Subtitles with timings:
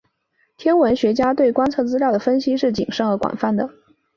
[0.57, 3.69] 天文学家对观测资料的分析是谨慎而广泛的。